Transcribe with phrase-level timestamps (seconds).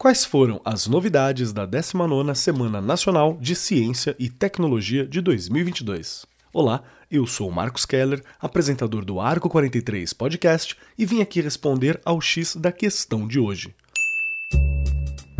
[0.00, 6.24] Quais foram as novidades da 19ª Semana Nacional de Ciência e Tecnologia de 2022?
[6.54, 12.18] Olá, eu sou Marcos Keller, apresentador do Arco 43 Podcast e vim aqui responder ao
[12.18, 13.74] X da questão de hoje.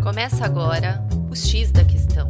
[0.02, 2.28] Começa agora o X da questão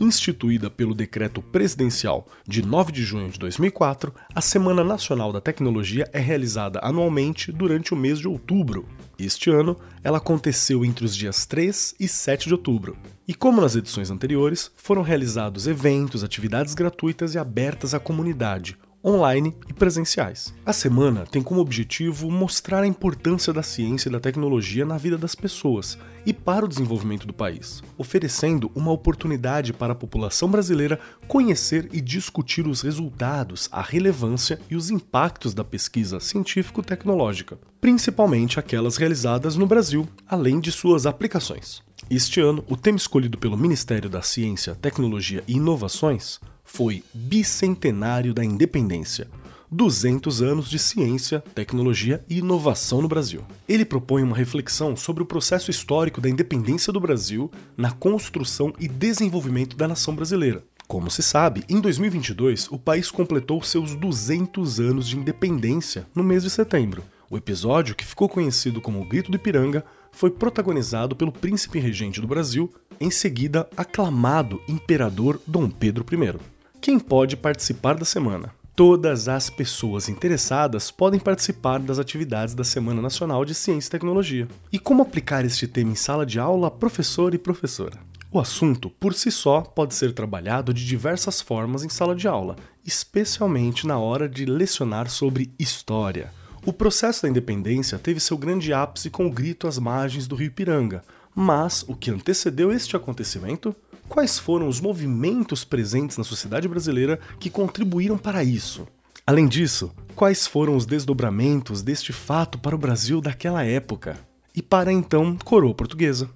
[0.00, 6.08] instituída pelo decreto presidencial de 9 de junho de 2004, a Semana Nacional da Tecnologia
[6.12, 8.88] é realizada anualmente durante o mês de outubro.
[9.18, 12.96] Este ano, ela aconteceu entre os dias 3 e 7 de outubro.
[13.26, 19.54] E como nas edições anteriores, foram realizados eventos, atividades gratuitas e abertas à comunidade, online
[19.68, 20.52] e presenciais.
[20.66, 25.16] A semana tem como objetivo mostrar a importância da ciência e da tecnologia na vida
[25.16, 31.00] das pessoas e para o desenvolvimento do país, oferecendo uma oportunidade para a população brasileira
[31.26, 38.98] conhecer e discutir os resultados, a relevância e os impactos da pesquisa científico-tecnológica, principalmente aquelas
[38.98, 41.87] realizadas no Brasil, além de suas aplicações.
[42.10, 48.42] Este ano, o tema escolhido pelo Ministério da Ciência, Tecnologia e Inovações foi Bicentenário da
[48.42, 49.28] Independência
[49.70, 53.44] 200 anos de ciência, tecnologia e inovação no Brasil.
[53.68, 58.88] Ele propõe uma reflexão sobre o processo histórico da independência do Brasil na construção e
[58.88, 60.64] desenvolvimento da nação brasileira.
[60.86, 66.42] Como se sabe, em 2022 o país completou seus 200 anos de independência no mês
[66.42, 67.04] de setembro.
[67.30, 69.84] O episódio, que ficou conhecido como o Grito do Ipiranga,
[70.18, 72.68] foi protagonizado pelo príncipe regente do Brasil,
[73.00, 76.40] em seguida aclamado imperador Dom Pedro I.
[76.80, 78.52] Quem pode participar da semana?
[78.74, 84.48] Todas as pessoas interessadas podem participar das atividades da Semana Nacional de Ciência e Tecnologia.
[84.72, 88.00] E como aplicar este tema em sala de aula, professor e professora?
[88.32, 92.56] O assunto, por si só, pode ser trabalhado de diversas formas em sala de aula,
[92.84, 96.32] especialmente na hora de lecionar sobre história.
[96.68, 100.48] O processo da independência teve seu grande ápice com o grito às margens do rio
[100.48, 101.02] Ipiranga,
[101.34, 103.74] mas o que antecedeu este acontecimento
[104.06, 108.86] Quais foram os movimentos presentes na sociedade brasileira que contribuíram para isso?
[109.26, 114.18] Além disso, quais foram os desdobramentos deste fato para o Brasil daquela época
[114.54, 116.28] e para então coroa portuguesa?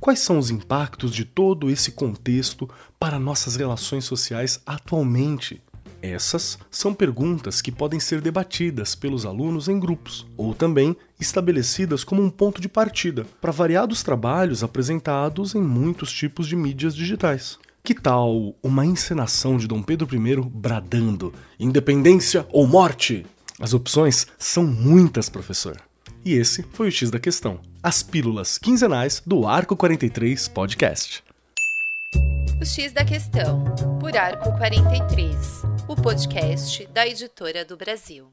[0.00, 2.66] Quais são os impactos de todo esse contexto
[2.98, 5.60] para nossas relações sociais atualmente?
[6.02, 12.22] Essas são perguntas que podem ser debatidas pelos alunos em grupos, ou também estabelecidas como
[12.22, 17.58] um ponto de partida para variados trabalhos apresentados em muitos tipos de mídias digitais.
[17.84, 23.26] Que tal uma encenação de Dom Pedro I bradando: independência ou morte?
[23.58, 25.76] As opções são muitas, professor.
[26.24, 27.60] E esse foi o X da questão.
[27.82, 31.22] As pílulas quinzenais do Arco 43 Podcast.
[32.60, 33.64] O X da questão,
[33.98, 38.32] por Arco 43 o podcast da Editora do Brasil.